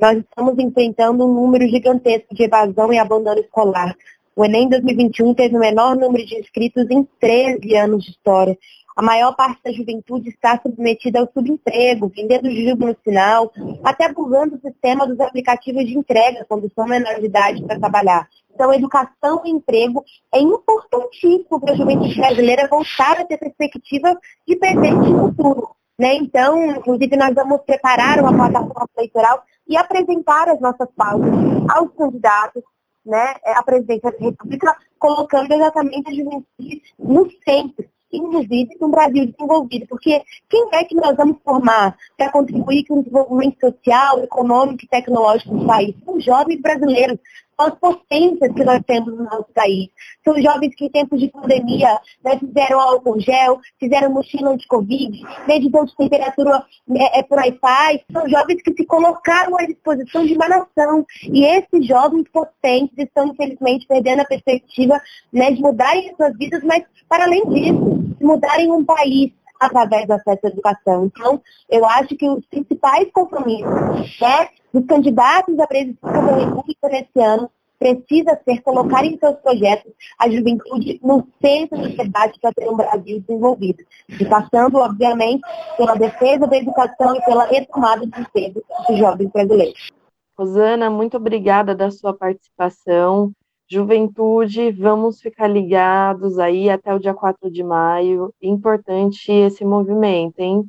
Nós 0.00 0.18
estamos 0.18 0.58
enfrentando 0.58 1.24
um 1.26 1.32
número 1.32 1.66
gigantesco 1.66 2.34
de 2.34 2.44
evasão 2.44 2.92
e 2.92 2.98
abandono 2.98 3.40
escolar. 3.40 3.96
O 4.36 4.44
Enem 4.44 4.68
2021 4.68 5.34
teve 5.34 5.56
o 5.56 5.60
menor 5.60 5.96
número 5.96 6.24
de 6.24 6.38
inscritos 6.38 6.88
em 6.90 7.02
13 7.18 7.74
anos 7.76 8.04
de 8.04 8.10
história. 8.10 8.56
A 8.96 9.02
maior 9.02 9.36
parte 9.36 9.60
da 9.62 9.70
juventude 9.70 10.30
está 10.30 10.58
submetida 10.58 11.20
ao 11.20 11.30
subemprego, 11.30 12.08
vendendo 12.08 12.50
juros 12.50 12.78
no 12.78 12.96
sinal, 13.04 13.52
até 13.84 14.10
burlando 14.10 14.56
o 14.56 14.60
sistema 14.60 15.06
dos 15.06 15.20
aplicativos 15.20 15.84
de 15.84 15.98
entrega 15.98 16.46
quando 16.48 16.72
são 16.74 16.86
menores 16.86 17.20
de 17.20 17.26
idade 17.26 17.62
para 17.62 17.78
trabalhar. 17.78 18.26
Então, 18.54 18.72
educação 18.72 19.42
e 19.44 19.50
emprego 19.50 20.02
é 20.32 20.40
importantíssimo 20.40 21.60
para 21.60 21.74
a 21.74 21.76
juventude 21.76 22.16
brasileira 22.16 22.66
voltar 22.68 23.20
a 23.20 23.24
ter 23.26 23.36
perspectiva 23.36 24.18
de 24.48 24.56
presente 24.56 25.10
e 25.10 25.12
futuro. 25.12 25.76
Né? 25.98 26.14
Então, 26.14 26.64
inclusive, 26.64 27.18
nós 27.18 27.34
vamos 27.34 27.60
preparar 27.66 28.18
uma 28.18 28.32
plataforma 28.32 28.88
eleitoral 28.96 29.42
e 29.68 29.76
apresentar 29.76 30.48
as 30.48 30.58
nossas 30.58 30.88
pautas 30.96 31.34
aos 31.68 31.90
candidatos 31.92 32.62
né, 33.04 33.34
à 33.44 33.62
presidência 33.62 34.10
da 34.10 34.18
República, 34.18 34.74
colocando 34.98 35.52
exatamente 35.52 36.08
a 36.08 36.14
juventude 36.14 36.82
no 36.98 37.30
centro 37.44 37.86
inclusive 38.12 38.76
no 38.80 38.88
Brasil 38.88 39.26
desenvolvido, 39.26 39.86
porque 39.88 40.22
quem 40.48 40.68
é 40.72 40.84
que 40.84 40.94
nós 40.94 41.16
vamos 41.16 41.36
formar 41.44 41.96
para 42.16 42.30
contribuir 42.30 42.84
com 42.84 43.00
o 43.00 43.02
desenvolvimento 43.02 43.60
social, 43.60 44.20
econômico 44.20 44.84
e 44.84 44.88
tecnológico 44.88 45.56
do 45.56 45.66
país? 45.66 45.94
Os 46.06 46.24
jovens 46.24 46.60
brasileiros, 46.60 47.18
as 47.58 47.74
potências 47.78 48.52
que 48.52 48.64
nós 48.64 48.80
temos 48.86 49.16
no 49.16 49.24
nosso 49.24 49.46
país. 49.54 49.88
São 50.24 50.40
jovens 50.40 50.74
que 50.74 50.86
em 50.86 50.90
tempos 50.90 51.18
de 51.18 51.28
pandemia 51.28 51.98
né, 52.24 52.38
fizeram 52.38 52.80
álcool 52.80 53.18
gel, 53.20 53.60
fizeram 53.78 54.12
mochila 54.12 54.50
anti-Covid, 54.50 55.22
medidor 55.46 55.86
de 55.86 55.96
temperatura 55.96 56.64
é, 56.96 57.20
é, 57.20 57.22
por 57.22 57.38
Wi-Fi. 57.38 58.04
São 58.12 58.28
jovens 58.28 58.62
que 58.62 58.74
se 58.74 58.84
colocaram 58.84 59.56
à 59.58 59.66
disposição 59.66 60.26
de 60.26 60.34
uma 60.34 60.48
nação. 60.48 61.06
E 61.22 61.44
esses 61.44 61.86
jovens 61.86 62.24
potentes 62.32 62.96
estão, 62.98 63.28
infelizmente, 63.28 63.86
perdendo 63.86 64.20
a 64.20 64.26
perspectiva 64.26 65.00
né, 65.32 65.50
de 65.52 65.60
mudarem 65.60 66.10
as 66.10 66.16
suas 66.16 66.36
vidas, 66.36 66.62
mas, 66.62 66.84
para 67.08 67.24
além 67.24 67.44
disso, 67.48 67.98
de 68.18 68.24
mudarem 68.24 68.70
um 68.70 68.84
país 68.84 69.32
através 69.60 70.06
do 70.06 70.12
acesso 70.12 70.46
à 70.46 70.48
educação. 70.48 71.06
Então, 71.06 71.40
eu 71.68 71.84
acho 71.84 72.16
que 72.16 72.28
os 72.28 72.44
principais 72.46 73.10
compromissos 73.12 74.20
né, 74.20 74.48
dos 74.72 74.86
candidatos 74.86 75.58
à 75.58 75.66
presidência 75.66 76.00
da 76.02 76.36
República 76.36 76.88
nesse 76.88 77.20
ano 77.20 77.50
precisa 77.78 78.38
ser 78.44 78.62
colocar 78.62 79.04
em 79.04 79.18
seus 79.18 79.36
projetos 79.36 79.92
a 80.18 80.28
juventude 80.30 80.98
no 81.02 81.26
centro 81.40 81.78
do 81.78 81.96
debate 81.96 82.38
para 82.40 82.52
ter 82.52 82.68
um 82.68 82.76
Brasil 82.76 83.20
desenvolvido. 83.20 83.84
E 84.08 84.24
passando, 84.24 84.78
obviamente, 84.78 85.42
pela 85.76 85.94
defesa 85.94 86.46
da 86.46 86.56
educação 86.56 87.16
e 87.16 87.20
pela 87.22 87.44
retomada 87.44 88.06
do 88.06 88.20
emprego 88.20 88.62
dos 88.88 88.98
jovens 88.98 89.30
brasileiros. 89.30 89.90
Rosana, 90.38 90.90
muito 90.90 91.16
obrigada 91.16 91.74
da 91.74 91.90
sua 91.90 92.14
participação. 92.14 93.32
Juventude, 93.68 94.70
vamos 94.70 95.20
ficar 95.20 95.48
ligados 95.48 96.38
aí 96.38 96.70
até 96.70 96.94
o 96.94 97.00
dia 97.00 97.12
4 97.12 97.50
de 97.50 97.64
maio. 97.64 98.32
Importante 98.40 99.32
esse 99.32 99.64
movimento, 99.64 100.38
hein? 100.38 100.64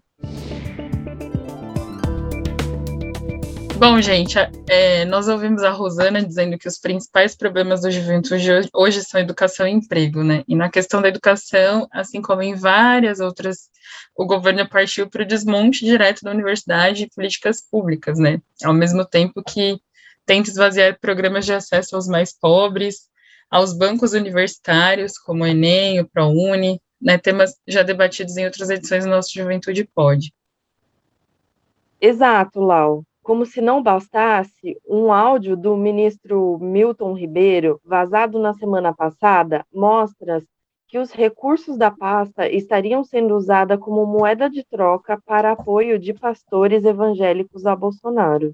Bom, 3.77 4.01
gente, 4.01 4.35
é, 4.67 5.05
nós 5.05 5.27
ouvimos 5.27 5.61
a 5.61 5.69
Rosana 5.69 6.25
dizendo 6.25 6.57
que 6.57 6.67
os 6.67 6.79
principais 6.79 7.35
problemas 7.35 7.81
da 7.81 7.91
juventude 7.91 8.51
hoje, 8.51 8.69
hoje 8.73 9.03
são 9.03 9.21
educação 9.21 9.67
e 9.67 9.71
emprego, 9.71 10.23
né? 10.23 10.43
E 10.47 10.55
na 10.55 10.67
questão 10.67 10.99
da 10.99 11.09
educação, 11.09 11.87
assim 11.93 12.19
como 12.19 12.41
em 12.41 12.55
várias 12.55 13.19
outras, 13.19 13.69
o 14.15 14.25
governo 14.25 14.67
partiu 14.67 15.07
para 15.07 15.21
o 15.21 15.27
desmonte 15.27 15.85
direto 15.85 16.23
da 16.23 16.31
universidade 16.31 17.03
e 17.03 17.09
políticas 17.15 17.61
públicas, 17.61 18.17
né? 18.17 18.41
Ao 18.63 18.73
mesmo 18.73 19.05
tempo 19.05 19.43
que 19.43 19.79
tenta 20.27 20.49
esvaziar 20.49 20.99
programas 20.99 21.45
de 21.45 21.53
acesso 21.53 21.95
aos 21.95 22.05
mais 22.05 22.37
pobres, 22.37 23.09
aos 23.49 23.73
bancos 23.73 24.11
universitários, 24.11 25.17
como 25.17 25.43
o 25.43 25.47
Enem, 25.47 26.01
o 26.01 26.07
ProUni, 26.07 26.79
né, 27.01 27.17
temas 27.17 27.55
já 27.65 27.81
debatidos 27.81 28.35
em 28.35 28.45
outras 28.45 28.69
edições 28.69 29.05
do 29.05 29.09
nosso 29.09 29.33
Juventude 29.33 29.85
Pode. 29.85 30.33
Exato, 31.99 32.59
Lau. 32.59 33.03
Como 33.23 33.45
se 33.45 33.61
não 33.61 33.81
bastasse, 33.81 34.77
um 34.87 35.11
áudio 35.11 35.55
do 35.55 35.75
ministro 35.75 36.57
Milton 36.59 37.13
Ribeiro, 37.13 37.79
vazado 37.83 38.37
na 38.37 38.53
semana 38.53 38.93
passada, 38.93 39.65
mostra 39.73 40.43
que 40.87 40.97
os 40.97 41.11
recursos 41.11 41.77
da 41.77 41.91
pasta 41.91 42.49
estariam 42.49 43.03
sendo 43.03 43.35
usados 43.35 43.79
como 43.79 44.05
moeda 44.05 44.49
de 44.49 44.63
troca 44.63 45.21
para 45.25 45.51
apoio 45.51 45.99
de 45.99 46.13
pastores 46.13 46.85
evangélicos 46.85 47.65
a 47.65 47.75
Bolsonaro. 47.75 48.53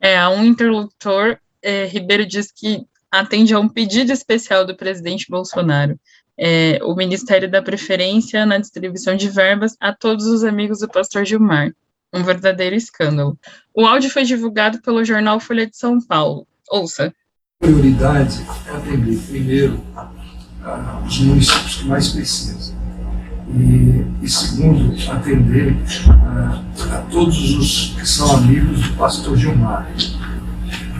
É, 0.00 0.18
a 0.18 0.30
um 0.30 0.44
interlocutor, 0.44 1.38
é, 1.62 1.86
Ribeiro 1.86 2.26
diz 2.26 2.52
que 2.52 2.86
atende 3.10 3.54
a 3.54 3.58
um 3.58 3.68
pedido 3.68 4.12
especial 4.12 4.64
do 4.64 4.76
presidente 4.76 5.26
Bolsonaro. 5.28 5.98
É, 6.38 6.78
o 6.82 6.94
Ministério 6.94 7.50
da 7.50 7.60
Preferência 7.60 8.46
na 8.46 8.58
distribuição 8.58 9.16
de 9.16 9.28
verbas 9.28 9.76
a 9.80 9.92
todos 9.92 10.26
os 10.26 10.44
amigos 10.44 10.80
do 10.80 10.88
pastor 10.88 11.24
Gilmar. 11.24 11.72
Um 12.12 12.22
verdadeiro 12.22 12.76
escândalo. 12.76 13.36
O 13.74 13.84
áudio 13.84 14.08
foi 14.08 14.24
divulgado 14.24 14.80
pelo 14.80 15.04
jornal 15.04 15.40
Folha 15.40 15.66
de 15.66 15.76
São 15.76 16.00
Paulo. 16.00 16.46
Ouça. 16.70 17.12
Prioridade 17.58 18.38
é 18.66 18.70
atender 18.70 19.18
primeiro 19.26 19.84
os 21.06 21.18
municípios 21.20 21.76
que 21.76 21.84
mais 21.86 22.08
precisam. 22.08 22.77
E, 23.54 24.04
e 24.22 24.28
segundo, 24.28 24.94
atender 25.10 25.74
a 26.06 26.98
todos 27.10 27.56
os 27.56 27.94
que 27.98 28.06
são 28.06 28.36
amigos 28.36 28.82
do 28.82 28.94
pastor 28.94 29.36
Gilmar. 29.36 29.88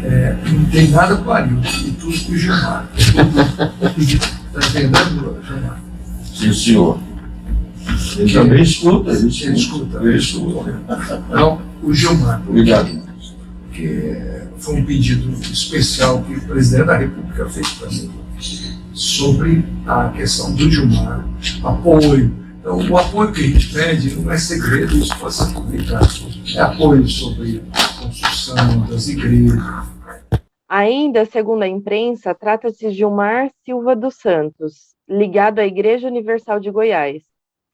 É, 0.03 0.37
não 0.51 0.65
tem 0.67 0.89
nada 0.89 1.17
com 1.17 1.29
o 1.29 1.33
Arilton, 1.33 1.69
e 1.87 1.91
tudo 1.93 2.19
com 2.25 2.33
o 2.33 2.37
Gilmar. 2.37 2.89
Está 2.97 4.69
entendendo, 4.69 5.39
Gilmar? 5.47 5.81
Sim, 6.25 6.53
senhor. 6.53 6.99
Ele 8.17 8.33
também 8.33 8.63
escuta, 8.63 9.11
ele 9.11 9.29
escuta. 9.29 9.47
Ele 9.47 9.57
escuta. 9.57 9.99
Ele 10.03 10.17
escuta. 10.17 10.81
Então, 11.29 11.61
o 11.83 11.93
Gilmar. 11.93 12.43
Obrigado. 12.49 13.03
Que 13.73 14.17
foi 14.59 14.81
um 14.81 14.85
pedido 14.85 15.31
especial 15.43 16.23
que 16.23 16.35
o 16.35 16.41
presidente 16.41 16.87
da 16.87 16.97
República 16.97 17.47
fez 17.49 17.69
para 17.71 17.89
mim 17.91 18.11
sobre 18.99 19.65
a 19.87 20.09
questão 20.09 20.53
do 20.53 20.69
Gilmar, 20.69 21.25
apoio. 21.63 22.35
Então, 22.59 22.91
o 22.91 22.99
apoio 22.99 23.33
que 23.33 23.41
a 23.41 23.47
gente 23.47 23.73
pede 23.73 24.17
não 24.17 24.33
é 24.33 24.37
segredo, 24.37 24.99
isso 24.99 25.17
pode 25.21 25.35
ser 25.35 25.55
publicado. 25.55 26.09
É 26.57 26.61
apoio 26.61 27.07
sobre 27.07 27.63
a 27.73 28.03
construção 28.03 28.87
das 28.87 29.07
igrejas. 29.07 29.63
Ainda, 30.69 31.25
segundo 31.25 31.63
a 31.63 31.69
imprensa, 31.69 32.35
trata-se 32.35 32.89
de 32.89 32.91
Gilmar 32.91 33.51
Silva 33.65 33.95
dos 33.95 34.17
Santos, 34.17 34.97
ligado 35.09 35.61
à 35.61 35.67
Igreja 35.67 36.09
Universal 36.09 36.59
de 36.59 36.71
Goiás. 36.71 37.23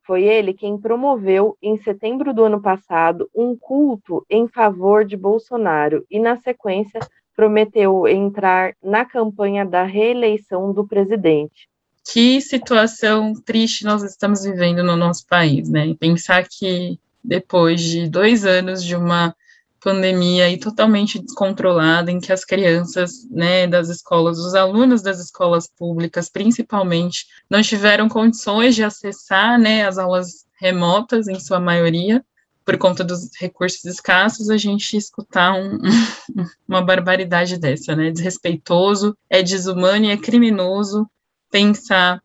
Foi 0.07 0.25
ele 0.25 0.53
quem 0.53 0.77
promoveu, 0.77 1.57
em 1.63 1.79
setembro 1.79 2.35
do 2.35 2.45
ano 2.45 2.61
passado, 2.61 3.31
um 3.35 3.57
culto 3.57 4.25
em 4.29 4.47
favor 4.47 5.07
de 5.07 5.17
Bolsonaro 5.17 6.05
e, 6.11 6.21
na 6.21 6.37
sequência, 6.37 7.01
prometeu 7.35 8.07
entrar 8.07 8.75
na 8.83 9.05
campanha 9.05 9.65
da 9.65 9.85
reeleição 9.85 10.73
do 10.73 10.87
presidente. 10.87 11.69
Que 12.11 12.41
situação 12.41 13.33
triste 13.45 13.85
nós 13.85 14.03
estamos 14.03 14.45
vivendo 14.45 14.83
no 14.83 14.97
nosso 14.97 15.27
país, 15.27 15.69
né? 15.69 15.95
Pensar 15.99 16.47
que 16.49 16.99
depois 17.23 17.81
de 17.81 18.09
dois 18.09 18.45
anos 18.45 18.85
de 18.85 18.95
uma 18.95 19.35
pandemia 19.81 20.51
e 20.51 20.59
totalmente 20.59 21.19
descontrolada, 21.19 22.11
em 22.11 22.19
que 22.19 22.33
as 22.33 22.43
crianças, 22.43 23.29
né, 23.31 23.67
das 23.67 23.91
escolas, 23.91 24.39
os 24.39 24.55
alunos 24.55 25.03
das 25.03 25.21
escolas 25.21 25.67
públicas, 25.67 26.31
principalmente, 26.31 27.27
não 27.51 27.61
tiveram 27.61 28.09
condições 28.09 28.75
de 28.75 28.83
acessar, 28.83 29.59
né, 29.59 29.87
as 29.87 29.99
aulas 29.99 30.47
remotas, 30.59 31.29
em 31.29 31.39
sua 31.39 31.61
maioria, 31.61 32.25
por 32.65 32.79
conta 32.79 33.05
dos 33.05 33.31
recursos 33.39 33.85
escassos, 33.85 34.49
a 34.49 34.57
gente 34.57 34.97
escutar 34.97 35.55
um, 35.55 35.79
uma 36.67 36.83
barbaridade 36.83 37.59
dessa, 37.59 37.95
né? 37.95 38.11
Desrespeitoso, 38.11 39.17
é 39.29 39.43
desumano 39.43 40.07
e 40.07 40.11
é 40.11 40.17
criminoso 40.17 41.09
pensar 41.51 42.23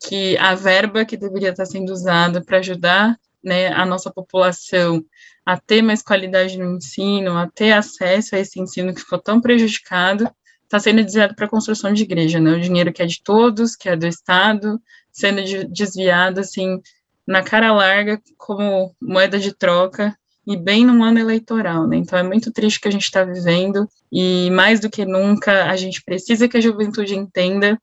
que 0.00 0.36
a 0.38 0.54
verba 0.54 1.04
que 1.04 1.16
deveria 1.16 1.50
estar 1.50 1.66
sendo 1.66 1.92
usada 1.92 2.42
para 2.42 2.58
ajudar 2.58 3.18
né, 3.42 3.68
a 3.68 3.84
nossa 3.84 4.10
população 4.10 5.04
a 5.44 5.58
ter 5.58 5.82
mais 5.82 6.02
qualidade 6.02 6.56
no 6.56 6.76
ensino, 6.76 7.36
a 7.36 7.48
ter 7.48 7.72
acesso 7.72 8.34
a 8.34 8.38
esse 8.38 8.60
ensino 8.60 8.94
que 8.94 9.00
ficou 9.00 9.18
tão 9.18 9.40
prejudicado, 9.40 10.30
está 10.64 10.78
sendo 10.78 11.04
desviado 11.04 11.34
para 11.34 11.46
a 11.46 11.50
construção 11.50 11.92
de 11.92 12.02
igreja, 12.02 12.40
né? 12.40 12.52
O 12.52 12.60
dinheiro 12.60 12.92
que 12.92 13.02
é 13.02 13.06
de 13.06 13.22
todos, 13.22 13.76
que 13.76 13.88
é 13.88 13.96
do 13.96 14.06
Estado, 14.06 14.80
sendo 15.10 15.42
desviado 15.68 16.40
assim 16.40 16.80
na 17.26 17.42
cara 17.42 17.72
larga 17.72 18.20
como 18.36 18.94
moeda 19.00 19.38
de 19.38 19.52
troca 19.52 20.16
e 20.46 20.56
bem 20.56 20.84
num 20.84 21.04
ano 21.04 21.20
eleitoral, 21.20 21.86
né? 21.86 21.96
Então 21.96 22.18
é 22.18 22.22
muito 22.22 22.50
triste 22.50 22.80
que 22.80 22.88
a 22.88 22.90
gente 22.90 23.04
está 23.04 23.24
vivendo 23.24 23.88
e 24.10 24.50
mais 24.50 24.80
do 24.80 24.90
que 24.90 25.04
nunca 25.04 25.70
a 25.70 25.76
gente 25.76 26.02
precisa 26.02 26.48
que 26.48 26.56
a 26.56 26.60
juventude 26.60 27.14
entenda 27.14 27.80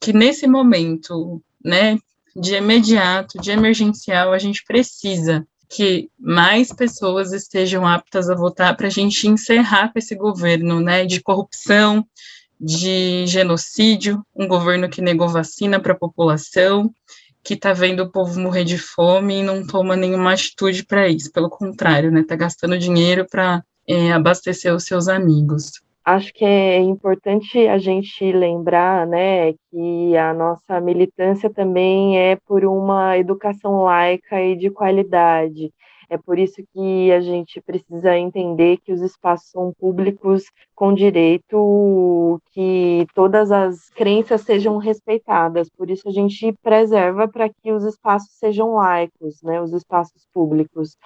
que 0.00 0.12
nesse 0.12 0.46
momento, 0.46 1.42
né, 1.62 1.98
de 2.34 2.54
imediato, 2.54 3.38
de 3.38 3.50
emergencial, 3.50 4.32
a 4.32 4.38
gente 4.38 4.64
precisa 4.64 5.46
que 5.68 6.10
mais 6.18 6.72
pessoas 6.72 7.32
estejam 7.32 7.86
aptas 7.86 8.28
a 8.28 8.34
votar 8.34 8.76
para 8.76 8.86
a 8.86 8.90
gente 8.90 9.28
encerrar 9.28 9.92
com 9.92 9.98
esse 9.98 10.16
governo, 10.16 10.80
né, 10.80 11.04
de 11.04 11.20
corrupção, 11.20 12.04
de 12.58 13.26
genocídio, 13.26 14.24
um 14.34 14.48
governo 14.48 14.88
que 14.88 15.00
negou 15.00 15.28
vacina 15.28 15.78
para 15.78 15.92
a 15.92 15.98
população, 15.98 16.92
que 17.42 17.54
está 17.54 17.72
vendo 17.72 18.02
o 18.02 18.10
povo 18.10 18.38
morrer 18.38 18.64
de 18.64 18.78
fome 18.78 19.38
e 19.38 19.42
não 19.42 19.66
toma 19.66 19.96
nenhuma 19.96 20.32
atitude 20.32 20.84
para 20.84 21.08
isso. 21.08 21.32
Pelo 21.32 21.48
contrário, 21.48 22.10
né? 22.10 22.20
Está 22.20 22.36
gastando 22.36 22.78
dinheiro 22.78 23.26
para 23.30 23.62
é, 23.88 24.12
abastecer 24.12 24.74
os 24.74 24.84
seus 24.84 25.08
amigos. 25.08 25.72
Acho 26.04 26.32
que 26.32 26.44
é 26.44 26.78
importante 26.78 27.68
a 27.68 27.76
gente 27.76 28.32
lembrar, 28.32 29.06
né, 29.06 29.52
que 29.52 30.16
a 30.16 30.32
nossa 30.32 30.80
militância 30.80 31.50
também 31.50 32.18
é 32.18 32.36
por 32.36 32.64
uma 32.64 33.18
educação 33.18 33.82
laica 33.82 34.40
e 34.40 34.56
de 34.56 34.70
qualidade. 34.70 35.70
É 36.10 36.18
por 36.18 36.40
isso 36.40 36.60
que 36.74 37.12
a 37.12 37.20
gente 37.20 37.60
precisa 37.60 38.18
entender 38.18 38.78
que 38.78 38.92
os 38.92 39.00
espaços 39.00 39.48
são 39.50 39.72
públicos 39.78 40.42
com 40.74 40.92
direito 40.92 42.40
que 42.50 43.06
todas 43.14 43.52
as 43.52 43.88
crenças 43.90 44.40
sejam 44.40 44.76
respeitadas. 44.76 45.70
Por 45.70 45.88
isso 45.88 46.08
a 46.08 46.10
gente 46.10 46.52
preserva 46.64 47.28
para 47.28 47.48
que 47.48 47.70
os 47.70 47.84
espaços 47.84 48.32
sejam 48.40 48.74
laicos, 48.74 49.40
né, 49.40 49.62
os 49.62 49.72
espaços 49.72 50.26
públicos. 50.34 50.96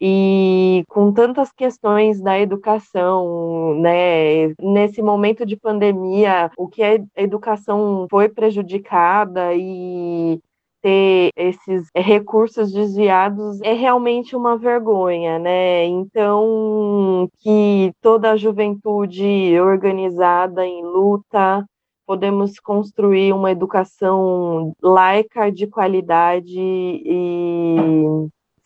E 0.00 0.82
com 0.88 1.12
tantas 1.12 1.52
questões 1.52 2.18
da 2.22 2.38
educação, 2.40 3.74
né, 3.78 4.54
nesse 4.58 5.02
momento 5.02 5.44
de 5.44 5.56
pandemia, 5.56 6.50
o 6.56 6.68
que 6.68 6.82
a 6.82 6.98
educação 7.16 8.06
foi 8.10 8.30
prejudicada 8.30 9.52
e 9.54 10.40
ter 10.82 11.30
esses 11.36 11.88
recursos 11.96 12.72
desviados 12.72 13.60
é 13.62 13.72
realmente 13.72 14.36
uma 14.36 14.56
vergonha, 14.56 15.38
né? 15.38 15.84
Então, 15.86 17.28
que 17.38 17.92
toda 18.00 18.32
a 18.32 18.36
juventude 18.36 19.58
organizada 19.60 20.64
em 20.66 20.82
luta 20.84 21.64
podemos 22.06 22.58
construir 22.58 23.32
uma 23.34 23.50
educação 23.50 24.72
laica 24.82 25.50
de 25.52 25.66
qualidade 25.66 26.58
e 26.58 27.76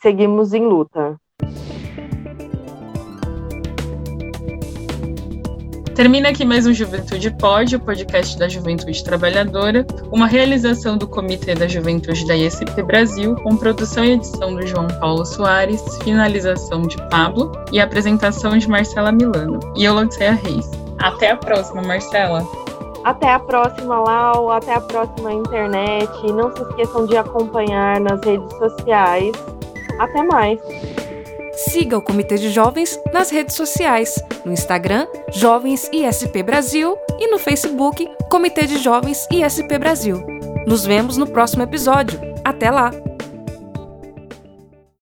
seguimos 0.00 0.52
em 0.52 0.64
luta. 0.64 1.21
Termina 5.94 6.30
aqui 6.30 6.42
mais 6.42 6.66
um 6.66 6.72
Juventude 6.72 7.30
Pode, 7.32 7.76
o 7.76 7.80
podcast 7.80 8.38
da 8.38 8.48
Juventude 8.48 9.04
Trabalhadora, 9.04 9.86
uma 10.10 10.26
realização 10.26 10.96
do 10.96 11.06
Comitê 11.06 11.54
da 11.54 11.68
Juventude 11.68 12.26
da 12.26 12.34
ISP 12.34 12.82
Brasil, 12.82 13.36
com 13.36 13.56
produção 13.56 14.02
e 14.02 14.12
edição 14.12 14.54
do 14.54 14.66
João 14.66 14.88
Paulo 14.98 15.26
Soares, 15.26 15.82
finalização 16.02 16.82
de 16.82 16.96
Pablo 17.08 17.52
e 17.70 17.78
apresentação 17.78 18.56
de 18.56 18.66
Marcela 18.70 19.12
Milano. 19.12 19.60
E 19.76 19.84
eu, 19.84 19.94
Lanceia 19.94 20.32
Reis. 20.32 20.70
Até 20.98 21.32
a 21.32 21.36
próxima, 21.36 21.82
Marcela! 21.82 22.42
Até 23.04 23.28
a 23.30 23.38
próxima, 23.38 24.00
Lau. 24.00 24.50
Até 24.50 24.74
a 24.74 24.80
próxima 24.80 25.32
internet. 25.32 26.10
Não 26.32 26.54
se 26.56 26.62
esqueçam 26.62 27.04
de 27.04 27.16
acompanhar 27.18 28.00
nas 28.00 28.24
redes 28.24 28.56
sociais. 28.56 29.32
Até 29.98 30.22
mais! 30.22 30.58
Siga 31.68 31.96
o 31.96 32.02
Comitê 32.02 32.34
de 32.36 32.50
Jovens 32.50 32.98
nas 33.12 33.30
redes 33.30 33.54
sociais, 33.54 34.20
no 34.44 34.52
Instagram 34.52 35.06
Jovens 35.32 35.88
ISP 35.92 36.42
Brasil 36.42 36.96
e 37.20 37.28
no 37.28 37.38
Facebook 37.38 38.04
Comitê 38.28 38.66
de 38.66 38.78
Jovens 38.78 39.28
ISP 39.30 39.78
Brasil. 39.78 40.20
Nos 40.66 40.84
vemos 40.84 41.16
no 41.16 41.26
próximo 41.26 41.62
episódio. 41.62 42.20
Até 42.44 42.70
lá! 42.70 42.90